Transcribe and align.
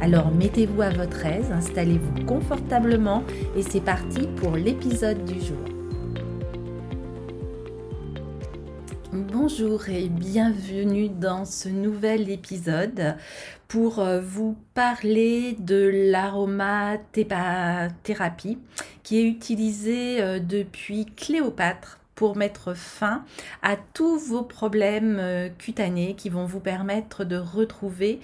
Alors 0.00 0.30
mettez-vous 0.30 0.80
à 0.80 0.90
votre 0.90 1.26
aise, 1.26 1.50
installez-vous 1.50 2.24
confortablement 2.24 3.24
et 3.56 3.62
c'est 3.62 3.80
parti 3.80 4.28
pour 4.36 4.54
l'épisode 4.54 5.24
du 5.24 5.40
jour. 5.40 5.58
Bonjour 9.12 9.88
et 9.88 10.08
bienvenue 10.08 11.08
dans 11.08 11.44
ce 11.44 11.68
nouvel 11.68 12.30
épisode 12.30 13.16
pour 13.66 13.98
euh, 13.98 14.20
vous 14.20 14.56
parler 14.74 15.56
de 15.58 15.90
l'aromathérapie 16.12 18.58
qui 19.02 19.18
est 19.18 19.24
utilisée 19.24 20.22
euh, 20.22 20.38
depuis 20.38 21.06
Cléopâtre 21.06 21.98
pour 22.14 22.36
mettre 22.36 22.74
fin 22.74 23.24
à 23.62 23.74
tous 23.94 24.18
vos 24.18 24.42
problèmes 24.42 25.16
euh, 25.18 25.48
cutanés 25.48 26.14
qui 26.14 26.28
vont 26.28 26.44
vous 26.44 26.60
permettre 26.60 27.24
de 27.24 27.36
retrouver 27.36 28.20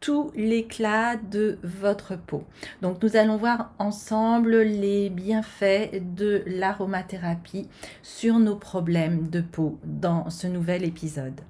tout 0.00 0.30
l'éclat 0.34 1.16
de 1.16 1.58
votre 1.62 2.16
peau. 2.16 2.44
Donc 2.82 3.02
nous 3.02 3.16
allons 3.16 3.36
voir 3.36 3.72
ensemble 3.78 4.56
les 4.62 5.10
bienfaits 5.10 6.00
de 6.14 6.42
l'aromathérapie 6.46 7.68
sur 8.02 8.38
nos 8.38 8.56
problèmes 8.56 9.28
de 9.28 9.40
peau 9.40 9.78
dans 9.84 10.30
ce 10.30 10.46
nouvel 10.46 10.84
épisode. 10.84 11.40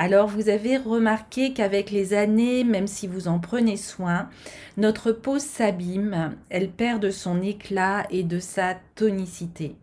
Alors 0.00 0.28
vous 0.28 0.48
avez 0.48 0.76
remarqué 0.76 1.52
qu'avec 1.52 1.90
les 1.90 2.14
années, 2.14 2.62
même 2.62 2.86
si 2.86 3.08
vous 3.08 3.26
en 3.26 3.40
prenez 3.40 3.76
soin, 3.76 4.28
notre 4.76 5.10
peau 5.10 5.40
s'abîme, 5.40 6.36
elle 6.50 6.70
perd 6.70 7.02
de 7.02 7.10
son 7.10 7.42
éclat 7.42 8.06
et 8.08 8.22
de 8.22 8.38
sa 8.38 8.76
tonicité. 8.94 9.74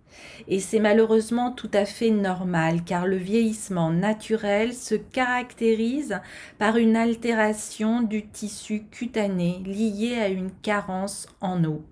Et 0.47 0.61
c'est 0.61 0.79
malheureusement 0.79 1.51
tout 1.51 1.69
à 1.73 1.83
fait 1.83 2.11
normal 2.11 2.85
car 2.85 3.05
le 3.05 3.17
vieillissement 3.17 3.91
naturel 3.91 4.73
se 4.73 4.95
caractérise 4.95 6.21
par 6.59 6.77
une 6.77 6.95
altération 6.95 8.01
du 8.01 8.25
tissu 8.25 8.83
cutané 8.89 9.61
liée 9.65 10.15
à 10.17 10.29
une 10.29 10.51
carence 10.61 11.27
en 11.41 11.61
eau 11.65 11.83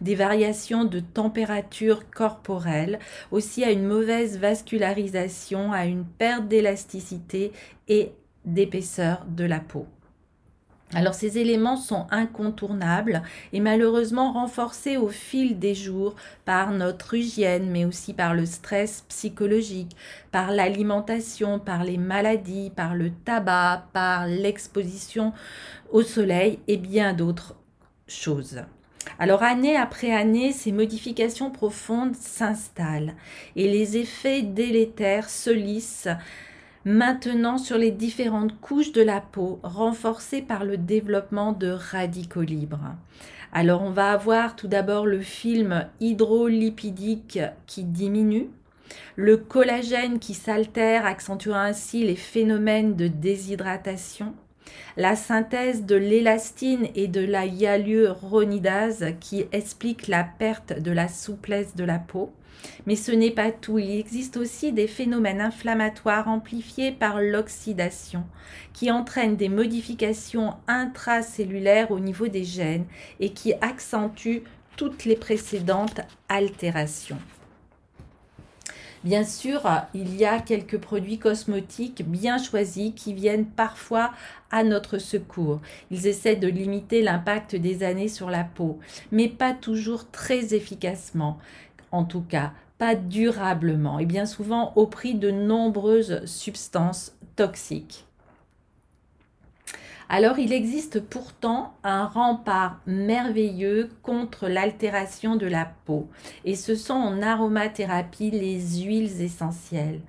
des 0.00 0.14
variations 0.14 0.84
de 0.84 1.00
température 1.00 2.10
corporelle, 2.10 2.98
aussi 3.30 3.64
à 3.64 3.70
une 3.70 3.86
mauvaise 3.86 4.38
vascularisation, 4.38 5.72
à 5.72 5.86
une 5.86 6.04
perte 6.04 6.48
d'élasticité 6.48 7.52
et 7.88 8.12
d'épaisseur 8.44 9.24
de 9.28 9.44
la 9.44 9.60
peau. 9.60 9.86
Alors 10.94 11.12
ces 11.12 11.36
éléments 11.36 11.76
sont 11.76 12.06
incontournables 12.10 13.22
et 13.52 13.60
malheureusement 13.60 14.32
renforcés 14.32 14.96
au 14.96 15.08
fil 15.08 15.58
des 15.58 15.74
jours 15.74 16.16
par 16.46 16.70
notre 16.72 17.12
hygiène, 17.12 17.70
mais 17.70 17.84
aussi 17.84 18.14
par 18.14 18.32
le 18.32 18.46
stress 18.46 19.04
psychologique, 19.08 19.94
par 20.32 20.50
l'alimentation, 20.50 21.58
par 21.58 21.84
les 21.84 21.98
maladies, 21.98 22.70
par 22.74 22.94
le 22.94 23.10
tabac, 23.10 23.84
par 23.92 24.26
l'exposition 24.26 25.34
au 25.90 26.00
soleil 26.00 26.58
et 26.68 26.78
bien 26.78 27.12
d'autres 27.12 27.54
choses. 28.06 28.62
Alors 29.18 29.42
année 29.42 29.76
après 29.76 30.12
année, 30.12 30.52
ces 30.52 30.72
modifications 30.72 31.50
profondes 31.50 32.14
s'installent 32.14 33.14
et 33.56 33.68
les 33.68 33.96
effets 33.96 34.42
délétères 34.42 35.30
se 35.30 35.50
lissent 35.50 36.08
maintenant 36.84 37.58
sur 37.58 37.78
les 37.78 37.90
différentes 37.90 38.58
couches 38.60 38.92
de 38.92 39.02
la 39.02 39.20
peau, 39.20 39.60
renforcées 39.62 40.42
par 40.42 40.64
le 40.64 40.76
développement 40.76 41.52
de 41.52 41.68
radicaux 41.68 42.42
libres. 42.42 42.94
Alors 43.52 43.82
on 43.82 43.90
va 43.90 44.12
avoir 44.12 44.56
tout 44.56 44.68
d'abord 44.68 45.06
le 45.06 45.20
film 45.20 45.86
hydrolipidique 46.00 47.40
qui 47.66 47.84
diminue, 47.84 48.50
le 49.16 49.36
collagène 49.36 50.18
qui 50.18 50.34
s'altère, 50.34 51.06
accentuant 51.06 51.56
ainsi 51.56 52.04
les 52.04 52.16
phénomènes 52.16 52.94
de 52.94 53.08
déshydratation, 53.08 54.34
la 54.96 55.16
synthèse 55.16 55.84
de 55.84 55.96
l'élastine 55.96 56.88
et 56.94 57.08
de 57.08 57.24
la 57.24 57.46
hyaluronidase 57.46 59.06
qui 59.20 59.46
explique 59.52 60.08
la 60.08 60.24
perte 60.24 60.80
de 60.80 60.90
la 60.90 61.08
souplesse 61.08 61.76
de 61.76 61.84
la 61.84 61.98
peau, 61.98 62.32
mais 62.86 62.96
ce 62.96 63.12
n'est 63.12 63.30
pas 63.30 63.52
tout, 63.52 63.78
il 63.78 63.98
existe 63.98 64.36
aussi 64.36 64.72
des 64.72 64.86
phénomènes 64.86 65.40
inflammatoires 65.40 66.28
amplifiés 66.28 66.92
par 66.92 67.20
l'oxydation 67.20 68.24
qui 68.72 68.90
entraînent 68.90 69.36
des 69.36 69.48
modifications 69.48 70.54
intracellulaires 70.66 71.90
au 71.90 72.00
niveau 72.00 72.28
des 72.28 72.44
gènes 72.44 72.86
et 73.20 73.30
qui 73.30 73.54
accentuent 73.60 74.42
toutes 74.76 75.04
les 75.04 75.16
précédentes 75.16 76.00
altérations. 76.28 77.18
Bien 79.04 79.24
sûr, 79.24 79.62
il 79.94 80.16
y 80.16 80.24
a 80.24 80.40
quelques 80.40 80.78
produits 80.78 81.18
cosmétiques 81.18 82.04
bien 82.06 82.38
choisis 82.38 82.92
qui 82.94 83.14
viennent 83.14 83.46
parfois 83.46 84.12
à 84.50 84.64
notre 84.64 84.98
secours. 84.98 85.60
Ils 85.90 86.06
essaient 86.06 86.36
de 86.36 86.48
limiter 86.48 87.02
l'impact 87.02 87.54
des 87.54 87.82
années 87.82 88.08
sur 88.08 88.30
la 88.30 88.44
peau, 88.44 88.78
mais 89.12 89.28
pas 89.28 89.54
toujours 89.54 90.10
très 90.10 90.54
efficacement 90.54 91.38
en 91.92 92.04
tout 92.04 92.22
cas 92.22 92.52
pas 92.78 92.94
durablement 92.94 93.98
et 93.98 94.06
bien 94.06 94.24
souvent 94.24 94.72
au 94.76 94.86
prix 94.86 95.14
de 95.14 95.30
nombreuses 95.30 96.24
substances 96.26 97.16
toxiques. 97.34 98.07
Alors 100.10 100.38
il 100.38 100.54
existe 100.54 101.00
pourtant 101.00 101.74
un 101.84 102.06
rempart 102.06 102.80
merveilleux 102.86 103.90
contre 104.02 104.48
l'altération 104.48 105.36
de 105.36 105.46
la 105.46 105.70
peau 105.84 106.08
et 106.46 106.54
ce 106.54 106.74
sont 106.74 106.94
en 106.94 107.20
aromathérapie 107.20 108.30
les 108.30 108.58
huiles 108.82 109.20
essentielles. 109.20 110.00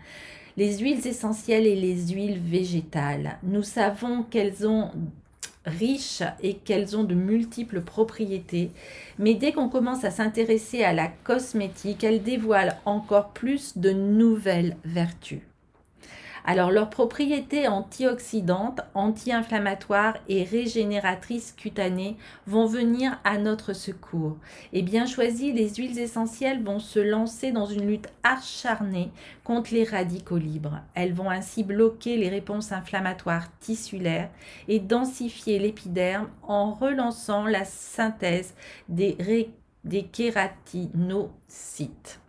Les 0.56 0.78
huiles 0.78 1.06
essentielles 1.06 1.68
et 1.68 1.76
les 1.76 2.08
huiles 2.14 2.40
végétales. 2.40 3.38
Nous 3.44 3.64
savons 3.64 4.24
qu'elles 4.24 4.66
ont 4.66 4.92
riches 5.66 6.24
et 6.42 6.56
qu'elles 6.56 6.98
ont 6.98 7.04
de 7.04 7.16
multiples 7.16 7.82
propriétés. 7.82 8.72
Mais 9.18 9.36
dès 9.36 9.52
qu'on 9.52 9.70
commence 9.70 10.04
à 10.04 10.12
s'intéresser 10.12 10.84
à 10.84 10.94
la 10.94 11.08
cosmétique, 11.08 12.04
elles 12.04 12.24
dévoilent 12.24 12.78
encore 12.86 13.30
plus 13.30 13.78
de 13.78 13.92
nouvelles 13.92 14.78
vertus. 14.86 15.42
Alors 16.50 16.72
leurs 16.72 16.90
propriétés 16.90 17.68
antioxydantes, 17.68 18.82
anti-inflammatoires 18.96 20.16
et 20.28 20.44
régénératrices 20.44 21.52
cutanées 21.52 22.18
vont 22.48 22.66
venir 22.66 23.20
à 23.24 23.38
notre 23.38 23.74
secours. 23.74 24.36
Et 24.74 24.82
bien 24.82 25.06
choisies, 25.06 25.54
les 25.54 25.76
huiles 25.76 26.00
essentielles 26.00 26.64
vont 26.64 26.80
se 26.80 26.98
lancer 26.98 27.52
dans 27.52 27.68
une 27.68 27.86
lutte 27.86 28.10
acharnée 28.24 29.12
contre 29.44 29.76
les 29.76 29.84
radicaux 29.84 30.40
libres. 30.40 30.82
Elles 30.96 31.14
vont 31.14 31.30
ainsi 31.30 31.64
bloquer 31.64 32.18
les 32.18 32.30
réponses 32.30 32.72
inflammatoires 32.72 33.46
tissulaires 33.60 34.32
et 34.68 34.80
densifier 34.80 35.60
l'épiderme 35.60 36.30
en 36.42 36.74
relançant 36.74 37.46
la 37.46 37.64
synthèse 37.64 38.56
des, 38.88 39.52
des 39.84 40.02
kératinocytes. 40.02 42.20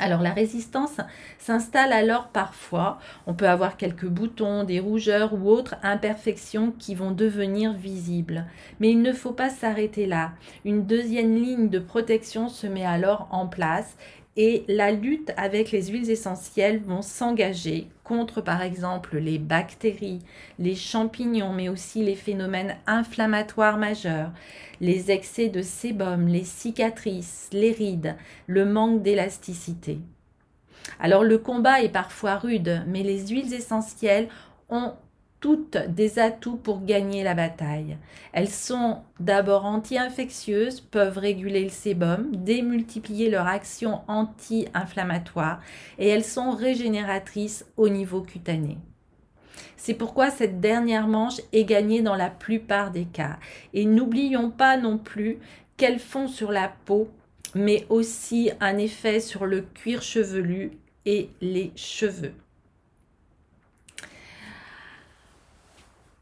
Alors 0.00 0.22
la 0.22 0.32
résistance 0.32 0.98
s'installe 1.38 1.92
alors 1.92 2.28
parfois. 2.28 2.98
On 3.26 3.34
peut 3.34 3.48
avoir 3.48 3.76
quelques 3.76 4.06
boutons, 4.06 4.62
des 4.64 4.78
rougeurs 4.78 5.34
ou 5.34 5.48
autres 5.50 5.74
imperfections 5.82 6.72
qui 6.78 6.94
vont 6.94 7.10
devenir 7.10 7.72
visibles. 7.72 8.44
Mais 8.78 8.90
il 8.90 9.02
ne 9.02 9.12
faut 9.12 9.32
pas 9.32 9.50
s'arrêter 9.50 10.06
là. 10.06 10.32
Une 10.64 10.86
deuxième 10.86 11.34
ligne 11.34 11.68
de 11.68 11.80
protection 11.80 12.48
se 12.48 12.66
met 12.66 12.84
alors 12.84 13.28
en 13.32 13.46
place 13.46 13.96
et 14.38 14.64
la 14.68 14.92
lutte 14.92 15.32
avec 15.36 15.72
les 15.72 15.88
huiles 15.88 16.10
essentielles 16.10 16.78
vont 16.78 17.02
s'engager 17.02 17.88
contre 18.04 18.40
par 18.40 18.62
exemple 18.62 19.18
les 19.18 19.40
bactéries, 19.40 20.20
les 20.60 20.76
champignons, 20.76 21.52
mais 21.52 21.68
aussi 21.68 22.04
les 22.04 22.14
phénomènes 22.14 22.76
inflammatoires 22.86 23.78
majeurs, 23.78 24.30
les 24.80 25.10
excès 25.10 25.48
de 25.48 25.60
sébum, 25.60 26.28
les 26.28 26.44
cicatrices, 26.44 27.48
les 27.52 27.72
rides, 27.72 28.14
le 28.46 28.64
manque 28.64 29.02
d'élasticité. 29.02 29.98
Alors 31.00 31.24
le 31.24 31.38
combat 31.38 31.82
est 31.82 31.92
parfois 31.92 32.36
rude, 32.36 32.84
mais 32.86 33.02
les 33.02 33.26
huiles 33.26 33.52
essentielles 33.52 34.28
ont 34.70 34.92
toutes 35.40 35.76
des 35.76 36.18
atouts 36.18 36.56
pour 36.56 36.84
gagner 36.84 37.22
la 37.22 37.34
bataille. 37.34 37.96
Elles 38.32 38.48
sont 38.48 38.98
d'abord 39.20 39.64
anti-infectieuses, 39.64 40.80
peuvent 40.80 41.18
réguler 41.18 41.62
le 41.62 41.70
sébum, 41.70 42.34
démultiplier 42.34 43.30
leur 43.30 43.46
action 43.46 44.00
anti-inflammatoire 44.08 45.60
et 45.98 46.08
elles 46.08 46.24
sont 46.24 46.50
régénératrices 46.50 47.64
au 47.76 47.88
niveau 47.88 48.20
cutané. 48.22 48.78
C'est 49.76 49.94
pourquoi 49.94 50.30
cette 50.30 50.60
dernière 50.60 51.06
manche 51.06 51.40
est 51.52 51.64
gagnée 51.64 52.02
dans 52.02 52.16
la 52.16 52.30
plupart 52.30 52.90
des 52.90 53.04
cas. 53.04 53.38
Et 53.74 53.84
n'oublions 53.84 54.50
pas 54.50 54.76
non 54.76 54.98
plus 54.98 55.38
qu'elles 55.76 56.00
font 56.00 56.26
sur 56.26 56.50
la 56.50 56.72
peau, 56.84 57.08
mais 57.54 57.86
aussi 57.88 58.50
un 58.60 58.76
effet 58.76 59.20
sur 59.20 59.46
le 59.46 59.62
cuir 59.62 60.02
chevelu 60.02 60.72
et 61.06 61.30
les 61.40 61.72
cheveux. 61.76 62.34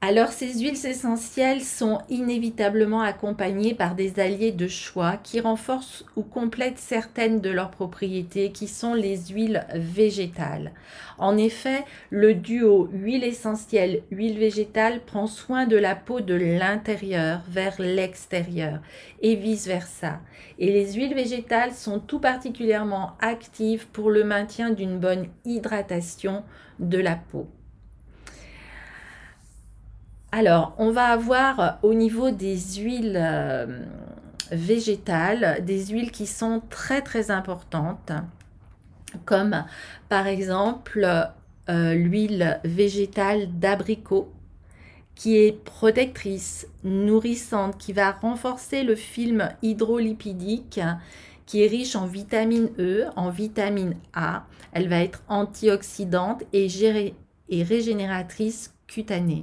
Alors 0.02 0.28
ces 0.28 0.60
huiles 0.60 0.86
essentielles 0.86 1.62
sont 1.62 2.02
inévitablement 2.10 3.00
accompagnées 3.00 3.74
par 3.74 3.94
des 3.94 4.20
alliés 4.20 4.52
de 4.52 4.68
choix 4.68 5.16
qui 5.16 5.40
renforcent 5.40 6.04
ou 6.16 6.22
complètent 6.22 6.78
certaines 6.78 7.40
de 7.40 7.48
leurs 7.48 7.70
propriétés 7.70 8.52
qui 8.52 8.68
sont 8.68 8.92
les 8.92 9.16
huiles 9.28 9.66
végétales. 9.74 10.72
En 11.16 11.38
effet, 11.38 11.82
le 12.10 12.34
duo 12.34 12.90
huile 12.92 13.24
essentielle 13.24 14.02
huile 14.10 14.38
végétale 14.38 15.00
prend 15.00 15.26
soin 15.26 15.66
de 15.66 15.78
la 15.78 15.96
peau 15.96 16.20
de 16.20 16.34
l'intérieur 16.34 17.40
vers 17.48 17.80
l'extérieur 17.80 18.80
et 19.22 19.34
vice-versa. 19.34 20.20
Et 20.58 20.72
les 20.72 20.92
huiles 20.92 21.14
végétales 21.14 21.72
sont 21.72 22.00
tout 22.00 22.20
particulièrement 22.20 23.12
actives 23.20 23.86
pour 23.88 24.10
le 24.10 24.24
maintien 24.24 24.70
d'une 24.70 24.98
bonne 24.98 25.28
hydratation 25.46 26.44
de 26.78 26.98
la 26.98 27.16
peau. 27.16 27.48
Alors, 30.32 30.74
on 30.78 30.90
va 30.90 31.06
avoir 31.06 31.60
euh, 31.60 31.70
au 31.82 31.94
niveau 31.94 32.30
des 32.30 32.58
huiles 32.58 33.16
euh, 33.16 33.84
végétales, 34.50 35.64
des 35.64 35.86
huiles 35.86 36.10
qui 36.10 36.26
sont 36.26 36.62
très 36.68 37.02
très 37.02 37.30
importantes, 37.30 38.12
comme 39.24 39.64
par 40.08 40.26
exemple 40.26 41.06
euh, 41.68 41.94
l'huile 41.94 42.60
végétale 42.64 43.58
d'abricot 43.58 44.32
qui 45.14 45.38
est 45.38 45.52
protectrice, 45.64 46.68
nourrissante, 46.84 47.78
qui 47.78 47.94
va 47.94 48.12
renforcer 48.12 48.82
le 48.82 48.94
film 48.94 49.48
hydrolipidique, 49.62 50.78
qui 51.46 51.64
est 51.64 51.68
riche 51.68 51.96
en 51.96 52.06
vitamine 52.06 52.68
E, 52.78 53.06
en 53.16 53.30
vitamine 53.30 53.96
A. 54.12 54.44
Elle 54.72 54.88
va 54.88 54.98
être 54.98 55.22
antioxydante 55.28 56.42
et, 56.52 56.68
et 57.48 57.62
régénératrice 57.62 58.74
cutanée. 58.86 59.42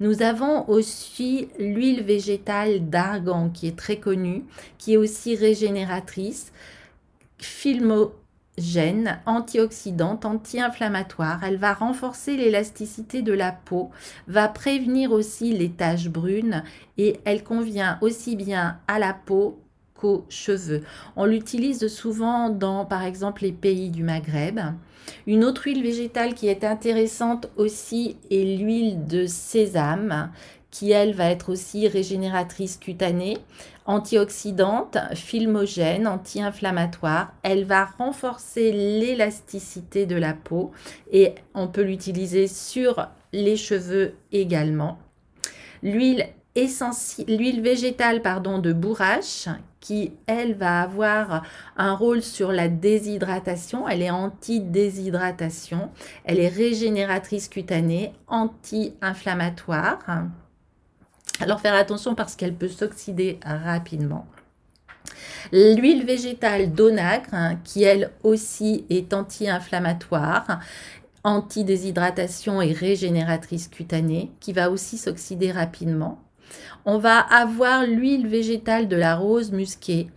Nous 0.00 0.22
avons 0.22 0.68
aussi 0.68 1.48
l'huile 1.58 2.02
végétale 2.02 2.88
d'argan 2.88 3.50
qui 3.50 3.68
est 3.68 3.78
très 3.78 3.96
connue, 3.96 4.44
qui 4.76 4.94
est 4.94 4.96
aussi 4.96 5.36
régénératrice, 5.36 6.52
filmogène, 7.38 9.20
antioxydante, 9.26 10.24
anti-inflammatoire. 10.24 11.44
Elle 11.44 11.58
va 11.58 11.74
renforcer 11.74 12.36
l'élasticité 12.36 13.22
de 13.22 13.32
la 13.32 13.52
peau, 13.52 13.90
va 14.26 14.48
prévenir 14.48 15.12
aussi 15.12 15.52
les 15.52 15.70
taches 15.70 16.08
brunes 16.08 16.64
et 16.98 17.20
elle 17.24 17.44
convient 17.44 17.98
aussi 18.00 18.34
bien 18.34 18.78
à 18.88 18.98
la 18.98 19.14
peau 19.14 19.63
cheveux. 20.28 20.82
On 21.16 21.24
l'utilise 21.24 21.88
souvent 21.88 22.48
dans, 22.50 22.84
par 22.84 23.04
exemple, 23.04 23.42
les 23.42 23.52
pays 23.52 23.90
du 23.90 24.02
Maghreb. 24.02 24.60
Une 25.26 25.44
autre 25.44 25.64
huile 25.64 25.82
végétale 25.82 26.34
qui 26.34 26.48
est 26.48 26.64
intéressante 26.64 27.50
aussi 27.56 28.16
est 28.30 28.58
l'huile 28.58 29.06
de 29.06 29.26
sésame 29.26 30.30
qui 30.74 30.90
elle 30.90 31.14
va 31.14 31.30
être 31.30 31.52
aussi 31.52 31.86
régénératrice 31.86 32.78
cutanée, 32.78 33.38
antioxydante, 33.86 34.98
filmogène, 35.14 36.08
anti-inflammatoire. 36.08 37.32
Elle 37.44 37.64
va 37.64 37.84
renforcer 37.84 38.72
l'élasticité 38.72 40.04
de 40.04 40.16
la 40.16 40.32
peau 40.32 40.72
et 41.12 41.36
on 41.54 41.68
peut 41.68 41.82
l'utiliser 41.82 42.48
sur 42.48 43.06
les 43.32 43.56
cheveux 43.56 44.14
également. 44.32 44.98
L'huile 45.84 46.26
l'huile 47.26 47.60
végétale 47.60 48.22
pardon, 48.22 48.58
de 48.58 48.72
bourrache 48.72 49.48
qui, 49.84 50.12
elle, 50.26 50.54
va 50.54 50.80
avoir 50.80 51.42
un 51.76 51.94
rôle 51.94 52.22
sur 52.22 52.52
la 52.52 52.68
déshydratation. 52.68 53.86
Elle 53.86 54.00
est 54.00 54.10
anti-déshydratation. 54.10 55.90
Elle 56.24 56.40
est 56.40 56.48
régénératrice 56.48 57.48
cutanée, 57.48 58.14
anti-inflammatoire. 58.26 59.98
Alors 61.38 61.60
faire 61.60 61.74
attention 61.74 62.14
parce 62.14 62.34
qu'elle 62.34 62.54
peut 62.54 62.68
s'oxyder 62.68 63.38
rapidement. 63.44 64.26
L'huile 65.52 66.06
végétale 66.06 66.72
d'onagre, 66.72 67.28
hein, 67.32 67.56
qui 67.62 67.82
elle 67.82 68.10
aussi 68.22 68.86
est 68.88 69.12
anti-inflammatoire, 69.12 70.60
anti-déshydratation 71.24 72.62
et 72.62 72.72
régénératrice 72.72 73.68
cutanée, 73.68 74.32
qui 74.40 74.54
va 74.54 74.70
aussi 74.70 74.96
s'oxyder 74.96 75.52
rapidement 75.52 76.23
on 76.84 76.98
va 76.98 77.18
avoir 77.18 77.86
l'huile 77.86 78.26
végétale 78.26 78.88
de 78.88 78.96
la 78.96 79.16
rose 79.16 79.52
musquée 79.52 80.08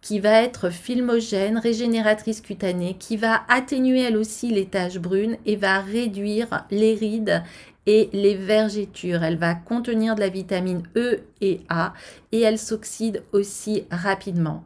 qui 0.00 0.20
va 0.20 0.42
être 0.42 0.70
filmogène, 0.70 1.58
régénératrice 1.58 2.40
cutanée, 2.40 2.94
qui 2.96 3.16
va 3.16 3.42
atténuer 3.48 4.02
elle 4.02 4.16
aussi 4.16 4.50
les 4.50 4.66
taches 4.66 4.98
brunes 4.98 5.36
et 5.46 5.56
va 5.56 5.80
réduire 5.80 6.64
les 6.70 6.94
rides 6.94 7.42
les 7.86 8.34
vergetures. 8.34 9.22
Elle 9.22 9.36
va 9.36 9.54
contenir 9.54 10.14
de 10.14 10.20
la 10.20 10.28
vitamine 10.28 10.82
E 10.96 11.20
et 11.40 11.60
A 11.68 11.94
et 12.32 12.40
elle 12.40 12.58
s'oxyde 12.58 13.22
aussi 13.32 13.84
rapidement. 13.90 14.64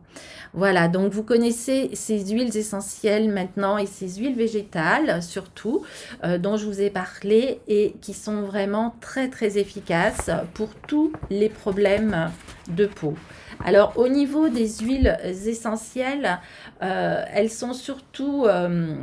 Voilà, 0.52 0.88
donc 0.88 1.12
vous 1.12 1.22
connaissez 1.22 1.90
ces 1.94 2.18
huiles 2.32 2.56
essentielles 2.56 3.28
maintenant 3.28 3.78
et 3.78 3.86
ces 3.86 4.16
huiles 4.16 4.34
végétales 4.34 5.22
surtout 5.22 5.84
euh, 6.24 6.38
dont 6.38 6.56
je 6.56 6.66
vous 6.66 6.80
ai 6.80 6.90
parlé 6.90 7.60
et 7.68 7.94
qui 8.00 8.14
sont 8.14 8.42
vraiment 8.42 8.96
très 9.00 9.28
très 9.28 9.58
efficaces 9.58 10.30
pour 10.54 10.74
tous 10.74 11.12
les 11.30 11.48
problèmes 11.48 12.32
de 12.68 12.86
peau. 12.86 13.14
Alors 13.64 13.92
au 13.96 14.08
niveau 14.08 14.48
des 14.48 14.68
huiles 14.78 15.16
essentielles, 15.24 16.40
euh, 16.82 17.22
elles 17.32 17.50
sont 17.50 17.72
surtout 17.72 18.46
euh, 18.46 18.96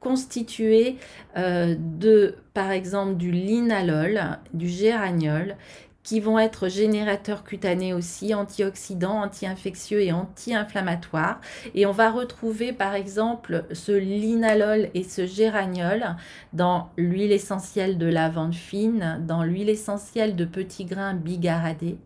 constituées 0.00 0.96
de, 1.36 2.34
par 2.54 2.70
exemple, 2.70 3.16
du 3.16 3.30
linalol, 3.30 4.38
du 4.52 4.68
géraniol, 4.68 5.56
qui 6.02 6.20
vont 6.20 6.38
être 6.38 6.68
générateurs 6.68 7.44
cutanés 7.44 7.92
aussi, 7.92 8.34
antioxydants, 8.34 9.22
anti-infectieux 9.22 10.02
et 10.02 10.12
anti-inflammatoires. 10.12 11.40
Et 11.74 11.84
on 11.84 11.92
va 11.92 12.10
retrouver 12.10 12.72
par 12.72 12.94
exemple 12.94 13.66
ce 13.72 13.92
linalol 13.92 14.88
et 14.94 15.04
ce 15.04 15.26
géraniol 15.26 16.16
dans 16.52 16.90
l'huile 16.96 17.32
essentielle 17.32 17.98
de 17.98 18.06
lavande 18.06 18.54
fine, 18.54 19.22
dans 19.26 19.44
l'huile 19.44 19.68
essentielle 19.68 20.36
de 20.36 20.44
petits 20.46 20.86
grains 20.86 21.14
bigaradés, 21.14 21.98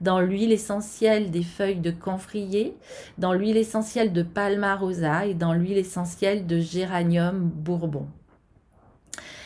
dans 0.00 0.20
l'huile 0.20 0.52
essentielle 0.52 1.30
des 1.30 1.42
feuilles 1.42 1.80
de 1.80 1.90
camphrier, 1.90 2.74
dans 3.18 3.34
l'huile 3.34 3.58
essentielle 3.58 4.12
de 4.12 4.22
palmarosa 4.22 5.26
et 5.26 5.34
dans 5.34 5.52
l'huile 5.52 5.78
essentielle 5.78 6.46
de 6.46 6.58
géranium 6.58 7.50
bourbon. 7.54 8.06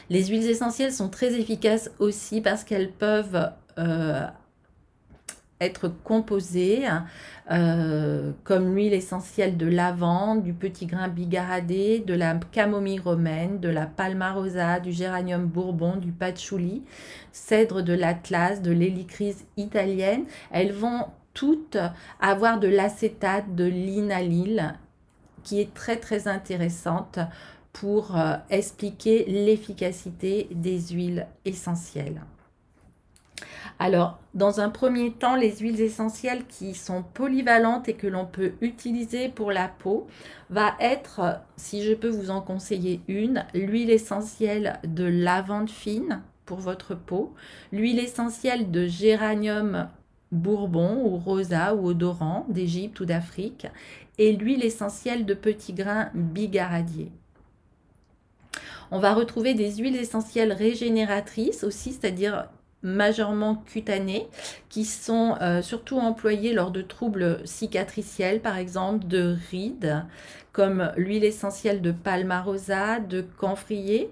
Les 0.08 0.26
huiles 0.26 0.48
essentielles 0.48 0.92
sont 0.92 1.08
très 1.08 1.34
efficaces 1.34 1.90
aussi 1.98 2.40
parce 2.40 2.62
qu'elles 2.62 2.92
peuvent 2.92 3.50
être 5.60 5.88
composées 5.88 6.84
euh, 7.50 8.32
comme 8.44 8.74
l'huile 8.74 8.92
essentielle 8.92 9.56
de 9.56 9.66
lavande, 9.66 10.42
du 10.42 10.52
petit 10.52 10.86
grain 10.86 11.08
bigaradé, 11.08 12.00
de 12.00 12.14
la 12.14 12.34
camomille 12.52 12.98
romaine, 12.98 13.60
de 13.60 13.68
la 13.68 13.86
palmarosa, 13.86 14.80
du 14.80 14.92
géranium 14.92 15.46
bourbon, 15.46 15.96
du 15.96 16.12
patchouli, 16.12 16.82
cèdre 17.32 17.82
de 17.82 17.94
l'Atlas, 17.94 18.60
de 18.60 18.70
l'hélicryse 18.70 19.44
italienne. 19.56 20.24
Elles 20.50 20.72
vont 20.72 21.06
toutes 21.32 21.78
avoir 22.20 22.60
de 22.60 22.68
l'acétate 22.68 23.54
de 23.54 23.64
linalyle 23.64 24.74
qui 25.42 25.60
est 25.60 25.72
très 25.72 25.96
très 25.96 26.28
intéressante 26.28 27.18
pour 27.72 28.16
euh, 28.16 28.36
expliquer 28.50 29.24
l'efficacité 29.28 30.48
des 30.50 30.80
huiles 30.88 31.26
essentielles. 31.44 32.22
Alors, 33.78 34.18
dans 34.34 34.60
un 34.60 34.70
premier 34.70 35.12
temps, 35.12 35.36
les 35.36 35.56
huiles 35.56 35.80
essentielles 35.80 36.46
qui 36.46 36.74
sont 36.74 37.02
polyvalentes 37.02 37.88
et 37.88 37.94
que 37.94 38.06
l'on 38.06 38.24
peut 38.24 38.52
utiliser 38.62 39.28
pour 39.28 39.52
la 39.52 39.68
peau 39.68 40.06
va 40.48 40.74
être, 40.80 41.40
si 41.56 41.82
je 41.82 41.92
peux 41.92 42.08
vous 42.08 42.30
en 42.30 42.40
conseiller 42.40 43.00
une, 43.08 43.44
l'huile 43.52 43.90
essentielle 43.90 44.80
de 44.84 45.04
lavande 45.04 45.68
fine 45.68 46.22
pour 46.46 46.58
votre 46.58 46.94
peau, 46.94 47.34
l'huile 47.72 47.98
essentielle 47.98 48.70
de 48.70 48.86
géranium 48.86 49.88
bourbon 50.32 51.02
ou 51.04 51.18
rosa 51.18 51.74
ou 51.74 51.88
odorant 51.88 52.46
d'Égypte 52.48 53.00
ou 53.00 53.04
d'Afrique 53.04 53.66
et 54.18 54.32
l'huile 54.32 54.64
essentielle 54.64 55.26
de 55.26 55.34
petits 55.34 55.74
grains 55.74 56.10
bigaradier. 56.14 57.12
On 58.90 58.98
va 58.98 59.14
retrouver 59.14 59.54
des 59.54 59.76
huiles 59.76 59.96
essentielles 59.96 60.52
régénératrices 60.52 61.64
aussi, 61.64 61.92
c'est-à-dire 61.92 62.48
majorement 62.86 63.56
cutanés 63.66 64.28
qui 64.68 64.84
sont 64.84 65.36
euh, 65.42 65.60
surtout 65.60 65.98
employés 65.98 66.54
lors 66.54 66.70
de 66.70 66.82
troubles 66.82 67.40
cicatriciels, 67.44 68.40
par 68.40 68.56
exemple 68.56 69.06
de 69.06 69.36
rides, 69.50 70.04
comme 70.52 70.92
l'huile 70.96 71.24
essentielle 71.24 71.82
de 71.82 71.92
palmarosa, 71.92 73.00
de 73.00 73.20
camphrier, 73.20 74.10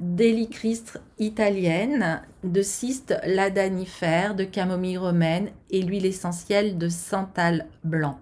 d'hélicristre 0.00 0.98
italienne, 1.18 2.22
de 2.42 2.62
cystes 2.62 3.14
ladanifères, 3.24 4.34
de 4.34 4.44
camomille 4.44 4.98
romaine 4.98 5.50
et 5.70 5.82
l'huile 5.82 6.06
essentielle 6.06 6.78
de 6.78 6.88
santal 6.88 7.66
blanc. 7.84 8.18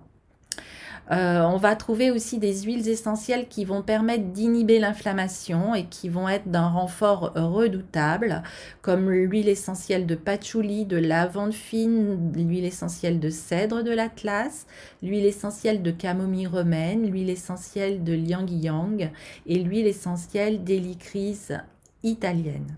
Euh, 1.11 1.43
on 1.43 1.59
va 1.59 1.77
trouver 1.77 2.11
aussi 2.11 2.39
des 2.39 2.63
huiles 2.63 2.89
essentielles 2.89 3.47
qui 3.49 3.65
vont 3.65 3.83
permettre 3.83 4.25
d'inhiber 4.25 4.79
l'inflammation 4.79 5.75
et 5.75 5.85
qui 5.85 6.09
vont 6.09 6.29
être 6.29 6.51
d'un 6.51 6.69
renfort 6.69 7.33
redoutable, 7.35 8.43
comme 8.81 9.11
l'huile 9.11 9.49
essentielle 9.49 10.07
de 10.07 10.15
patchouli, 10.15 10.87
de 10.87 10.97
lavande 10.97 11.53
fine, 11.53 12.33
l'huile 12.35 12.65
essentielle 12.65 13.21
de 13.21 13.29
cèdre 13.29 13.83
de 13.83 13.91
l'Atlas, 13.91 14.67
l'huile 15.03 15.27
essentielle 15.27 15.83
de 15.83 15.91
camomille 15.91 16.47
romaine, 16.47 17.07
l'huile 17.11 17.31
essentielle 17.31 18.03
de 18.03 18.15
liang 18.15 18.47
yang 18.49 19.11
et 19.47 19.59
l'huile 19.59 19.87
essentielle 19.87 20.65
d'hélicrise 20.65 21.59
italienne. 22.03 22.77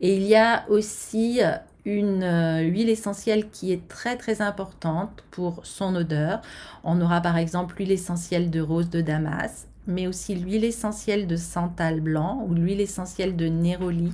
Et 0.00 0.16
il 0.16 0.24
y 0.24 0.34
a 0.34 0.64
aussi 0.68 1.40
une 1.84 2.22
euh, 2.22 2.60
huile 2.60 2.88
essentielle 2.88 3.50
qui 3.50 3.72
est 3.72 3.88
très 3.88 4.16
très 4.16 4.40
importante 4.40 5.24
pour 5.30 5.60
son 5.64 5.94
odeur. 5.94 6.40
On 6.82 7.00
aura 7.00 7.20
par 7.20 7.36
exemple 7.36 7.76
l'huile 7.78 7.92
essentielle 7.92 8.50
de 8.50 8.60
rose 8.60 8.90
de 8.90 9.00
Damas, 9.00 9.66
mais 9.86 10.06
aussi 10.06 10.34
l'huile 10.34 10.64
essentielle 10.64 11.26
de 11.26 11.36
santal 11.36 12.00
blanc 12.00 12.44
ou 12.46 12.54
l'huile 12.54 12.80
essentielle 12.80 13.36
de 13.36 13.46
néroli, 13.46 14.12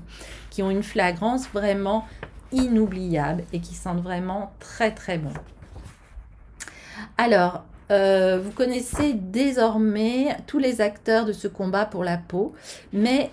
qui 0.51 0.63
ont 0.63 0.71
une 0.71 0.83
flagrance 0.83 1.49
vraiment 1.49 2.05
inoubliable 2.53 3.45
et 3.53 3.61
qui 3.61 3.75
sentent 3.75 4.03
vraiment 4.03 4.53
très 4.59 4.93
très 4.93 5.19
bon. 5.19 5.33
Alors, 7.17 7.65
euh, 7.91 8.41
vous 8.43 8.53
connaissez 8.53 9.15
désormais 9.15 10.37
tous 10.47 10.59
les 10.59 10.81
acteurs 10.81 11.25
de 11.25 11.33
ce 11.33 11.49
combat 11.49 11.87
pour 11.87 12.05
la 12.05 12.17
peau, 12.17 12.55
mais 12.93 13.31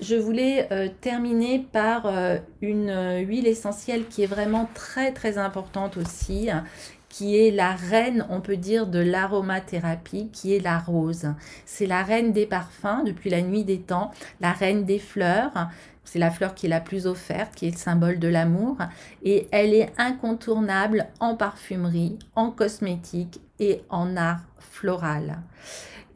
je 0.00 0.16
voulais 0.16 0.68
euh, 0.72 0.88
terminer 1.00 1.66
par 1.72 2.06
euh, 2.06 2.38
une 2.62 2.90
euh, 2.90 3.18
huile 3.18 3.46
essentielle 3.46 4.06
qui 4.06 4.22
est 4.22 4.26
vraiment 4.26 4.68
très 4.74 5.12
très 5.12 5.38
importante 5.38 5.96
aussi, 5.96 6.48
qui 7.08 7.38
est 7.38 7.50
la 7.50 7.72
reine, 7.72 8.26
on 8.30 8.40
peut 8.40 8.56
dire, 8.56 8.86
de 8.86 8.98
l'aromathérapie, 8.98 10.28
qui 10.32 10.54
est 10.54 10.60
la 10.60 10.78
rose. 10.78 11.26
C'est 11.66 11.86
la 11.86 12.02
reine 12.02 12.32
des 12.32 12.46
parfums 12.46 13.04
depuis 13.04 13.30
la 13.30 13.42
nuit 13.42 13.64
des 13.64 13.80
temps, 13.80 14.12
la 14.40 14.52
reine 14.52 14.84
des 14.84 14.98
fleurs. 14.98 15.68
C'est 16.04 16.18
la 16.18 16.30
fleur 16.30 16.54
qui 16.54 16.66
est 16.66 16.70
la 16.70 16.80
plus 16.80 17.06
offerte, 17.06 17.54
qui 17.54 17.68
est 17.68 17.72
le 17.72 17.76
symbole 17.76 18.18
de 18.18 18.28
l'amour. 18.28 18.78
Et 19.22 19.48
elle 19.52 19.74
est 19.74 19.92
incontournable 19.98 21.06
en 21.20 21.36
parfumerie, 21.36 22.18
en 22.34 22.50
cosmétique 22.50 23.40
et 23.58 23.82
en 23.90 24.16
art 24.16 24.40
floral. 24.58 25.38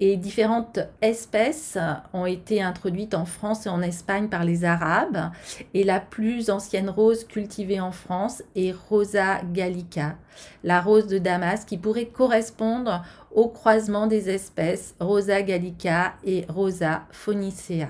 Et 0.01 0.17
différentes 0.17 0.79
espèces 1.01 1.79
ont 2.13 2.27
été 2.27 2.63
introduites 2.63 3.15
en 3.15 3.25
France 3.25 3.67
et 3.67 3.69
en 3.69 3.83
Espagne 3.83 4.29
par 4.29 4.45
les 4.45 4.65
Arabes. 4.65 5.31
Et 5.73 5.85
la 5.85 6.01
plus 6.01 6.51
ancienne 6.51 6.91
rose 6.91 7.25
cultivée 7.25 7.81
en 7.81 7.93
France 7.93 8.43
est 8.57 8.75
Rosa 8.89 9.41
gallica, 9.53 10.17
la 10.63 10.81
rose 10.81 11.07
de 11.07 11.19
Damas 11.19 11.65
qui 11.65 11.79
pourrait 11.79 12.07
correspondre 12.07 13.05
au 13.33 13.49
croisement 13.49 14.07
des 14.07 14.31
espèces 14.31 14.95
Rosa 15.01 15.43
gallica 15.43 16.15
et 16.25 16.45
Rosa 16.49 17.03
phonicea. 17.11 17.89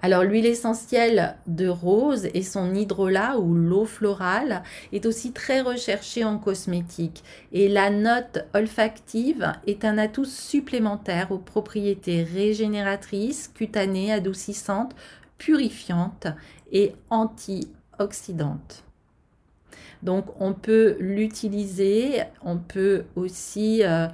Alors 0.00 0.22
l'huile 0.22 0.46
essentielle 0.46 1.36
de 1.48 1.66
rose 1.66 2.28
et 2.32 2.42
son 2.42 2.72
hydrolat 2.72 3.38
ou 3.38 3.52
l'eau 3.54 3.84
florale 3.84 4.62
est 4.92 5.06
aussi 5.06 5.32
très 5.32 5.60
recherchée 5.60 6.22
en 6.22 6.38
cosmétique 6.38 7.24
et 7.52 7.68
la 7.68 7.90
note 7.90 8.46
olfactive 8.54 9.52
est 9.66 9.84
un 9.84 9.98
atout 9.98 10.24
supplémentaire 10.24 11.32
aux 11.32 11.38
propriétés 11.38 12.22
régénératrices, 12.22 13.48
cutanées, 13.48 14.12
adoucissantes, 14.12 14.94
purifiantes 15.36 16.28
et 16.70 16.94
antioxydantes. 17.10 18.84
Donc 20.02 20.26
on 20.40 20.52
peut 20.52 20.96
l'utiliser, 21.00 22.22
on 22.44 22.56
peut 22.56 23.04
aussi 23.16 23.82
euh, 23.82 24.06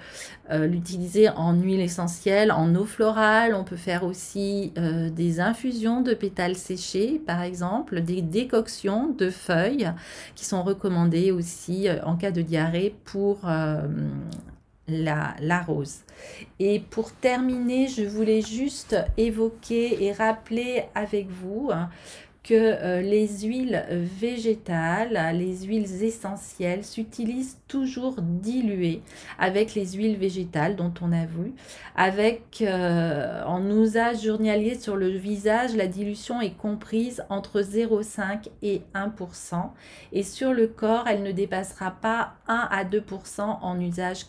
euh, 0.51 0.67
l'utiliser 0.67 1.29
en 1.29 1.53
huile 1.55 1.81
essentielle, 1.81 2.53
en 2.53 2.75
eau 2.75 2.85
florale, 2.85 3.55
on 3.55 3.65
peut 3.65 3.77
faire 3.77 4.05
aussi 4.05 4.73
euh, 4.79 5.11
des 5.11 5.41
infusions 5.41 6.01
de 6.01 6.15
pétales 6.15 6.57
séchés 6.57 7.21
par 7.27 7.43
exemple, 7.43 8.01
des 8.01 8.23
décoctions 8.23 9.09
de 9.09 9.31
feuilles 9.31 9.91
qui 10.35 10.45
sont 10.45 10.63
recommandées 10.63 11.33
aussi 11.33 11.89
en 12.05 12.17
cas 12.17 12.31
de 12.31 12.43
diarrhée 12.43 12.95
pour 13.05 13.41
la, 14.89 15.63
rose. 15.67 16.01
Et 16.59 16.81
pour 16.81 17.13
terminer, 17.13 17.89
je 17.89 18.03
voulais 18.03 18.43
juste 18.43 18.97
évoquer 19.17 20.05
et 20.05 20.13
rappeler 20.13 20.85
avec 20.95 21.29
vous 21.29 21.71
hein, 21.73 21.89
euh, 22.51 23.01
les 23.01 23.27
huiles 23.43 23.85
végétales, 23.91 25.37
les 25.37 25.65
huiles 25.65 26.03
essentielles 26.03 26.85
s'utilisent 26.85 27.59
toujours 27.69 28.17
diluées 28.21 29.03
avec 29.39 29.75
les 29.75 29.93
huiles 29.93 30.17
végétales 30.17 30.77
dont 30.77 30.93
on 31.01 31.13
a 31.13 31.25
vu. 31.25 31.55
Avec 31.97 32.61
euh, 32.61 33.43
en 33.45 33.69
usage 33.71 34.25
journalier 34.25 34.79
sur 34.79 34.97
le 34.97 35.09
visage, 35.09 35.75
la 35.75 35.87
dilution 35.87 36.41
est 36.41 36.57
comprise 36.57 37.25
entre 37.29 37.61
0,5 37.61 38.49
et 38.63 38.83
1%. 38.95 39.71
Et 40.13 40.23
sur 40.23 40.53
le 40.53 40.67
corps, 40.67 41.07
elle 41.09 41.23
ne 41.23 41.33
dépassera 41.33 41.93
pas 41.93 42.35
1 42.49 42.69
à 42.71 42.85
2% 42.85 43.41
en 43.41 43.81
usage 43.81 44.27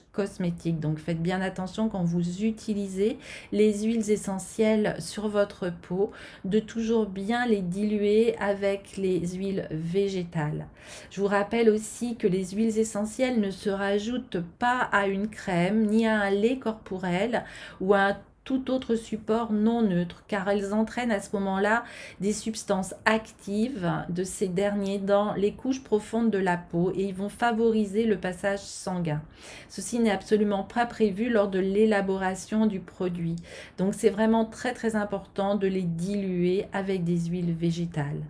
Donc 0.79 1.00
faites 1.00 1.22
bien 1.22 1.41
attention 1.41 1.89
quand 1.89 2.03
vous 2.03 2.43
utilisez 2.43 3.17
les 3.51 3.84
huiles 3.84 4.10
essentielles 4.10 4.95
sur 5.00 5.27
votre 5.27 5.72
peau, 5.81 6.12
de 6.45 6.60
toujours 6.60 7.05
bien 7.05 7.45
les 7.45 7.62
diluer 7.62 8.36
avec 8.38 8.98
les 8.98 9.19
huiles 9.36 9.67
végétales. 9.72 10.67
Je 11.12 11.22
vous 11.22 11.27
rappelle 11.27 11.69
aussi 11.69 12.15
que 12.15 12.27
les 12.27 12.45
huiles 12.51 12.77
essentielles 12.77 13.39
ne 13.39 13.51
se 13.51 13.69
rajoutent 13.69 14.43
pas 14.60 14.89
à 14.91 15.07
une 15.07 15.27
crème 15.27 15.86
ni 15.86 16.07
à 16.07 16.22
un 16.22 16.29
lait 16.29 16.60
corporel 16.60 17.43
ou 17.81 17.93
à 17.93 18.00
un 18.00 18.17
tout 18.45 18.71
autre 18.71 18.95
support 18.95 19.51
non 19.51 19.81
neutre, 19.81 20.23
car 20.27 20.47
elles 20.47 20.73
entraînent 20.73 21.11
à 21.11 21.19
ce 21.19 21.35
moment-là 21.35 21.83
des 22.21 22.31
substances 22.31 22.93
actives 23.03 23.91
de 24.09 24.23
ces 24.23 24.47
derniers 24.47 24.99
dans 24.99 25.33
les 25.33 25.53
couches 25.53 25.83
profondes 25.83 26.29
de 26.29 26.37
la 26.37 26.55
peau 26.55 26.91
et 26.95 27.03
ils 27.05 27.15
vont 27.15 27.27
favoriser 27.27 28.05
le 28.05 28.17
passage 28.17 28.59
sanguin. 28.59 29.21
Ceci 29.67 29.99
n'est 29.99 30.11
absolument 30.11 30.63
pas 30.63 30.85
prévu 30.85 31.29
lors 31.29 31.49
de 31.49 31.59
l'élaboration 31.59 32.67
du 32.67 32.79
produit. 32.79 33.35
Donc 33.77 33.95
c'est 33.95 34.11
vraiment 34.11 34.45
très 34.45 34.73
très 34.73 34.95
important 34.95 35.55
de 35.55 35.67
les 35.67 35.81
diluer 35.81 36.67
avec 36.71 37.03
des 37.03 37.25
huiles 37.25 37.53
végétales. 37.53 38.21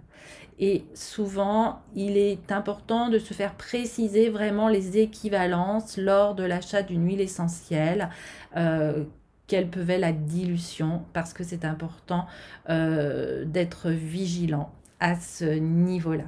Et 0.58 0.86
souvent, 0.94 1.82
il 1.96 2.16
est 2.16 2.54
important 2.54 3.10
de 3.10 3.20
se 3.20 3.34
faire 3.34 3.56
préciser 3.56 4.30
vraiment 4.30 4.70
les 4.70 4.98
équivalences 4.98 5.98
lors 5.98 6.34
de 6.34 6.44
l'achat 6.44 6.82
d'une 6.82 7.06
huile 7.06 7.20
essentielle. 7.20 8.10
Euh, 8.56 9.04
quelle 9.48 9.68
peut 9.70 9.88
être 9.90 10.02
la 10.02 10.12
dilution 10.12 11.04
parce 11.14 11.34
que 11.34 11.44
c'est 11.44 11.66
important 11.66 12.26
euh, 12.70 13.46
d'être 13.46 13.90
vigilant 13.90 14.72
à 15.00 15.16
ce 15.16 15.46
niveau-là. 15.46 16.26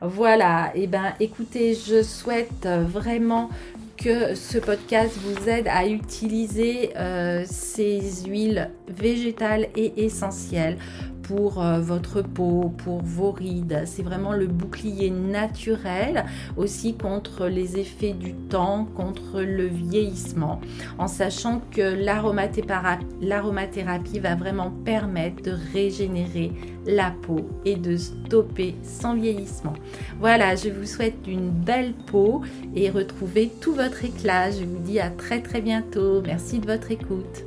Voilà, 0.00 0.70
et 0.74 0.84
eh 0.84 0.86
ben 0.86 1.14
écoutez, 1.18 1.74
je 1.74 2.02
souhaite 2.02 2.66
vraiment 2.66 3.50
que 3.96 4.34
ce 4.34 4.58
podcast 4.58 5.16
vous 5.16 5.48
aide 5.48 5.68
à 5.68 5.86
utiliser 5.86 6.96
euh, 6.96 7.44
ces 7.46 8.24
huiles 8.26 8.70
végétales 8.88 9.68
et 9.74 10.04
essentielles 10.04 10.76
pour 11.26 11.62
euh, 11.62 11.80
votre 11.80 12.22
peau, 12.22 12.72
pour 12.78 13.02
vos 13.02 13.32
rides. 13.32 13.82
C'est 13.84 14.02
vraiment 14.02 14.32
le 14.32 14.46
bouclier 14.46 15.10
naturel 15.10 16.24
aussi 16.56 16.94
contre 16.94 17.46
les 17.46 17.78
effets 17.78 18.12
du 18.12 18.32
temps, 18.32 18.86
contre 18.94 19.42
le 19.42 19.66
vieillissement, 19.66 20.60
en 20.98 21.08
sachant 21.08 21.60
que 21.70 21.96
l'aromathérapie 23.20 24.20
va 24.20 24.34
vraiment 24.34 24.70
permettre 24.84 25.42
de 25.42 25.56
régénérer 25.72 26.52
la 26.86 27.10
peau 27.10 27.48
et 27.64 27.76
de 27.76 27.96
stopper 27.96 28.76
son 28.82 29.14
vieillissement. 29.14 29.74
Voilà, 30.20 30.54
je 30.54 30.68
vous 30.68 30.86
souhaite 30.86 31.26
une 31.26 31.50
belle 31.50 31.94
peau 32.06 32.42
et 32.74 32.90
retrouver 32.90 33.50
tout 33.60 33.74
votre 33.74 34.04
éclat. 34.04 34.50
Je 34.52 34.64
vous 34.64 34.78
dis 34.78 35.00
à 35.00 35.10
très 35.10 35.40
très 35.42 35.60
bientôt. 35.60 36.22
Merci 36.22 36.60
de 36.60 36.66
votre 36.66 36.90
écoute. 36.92 37.45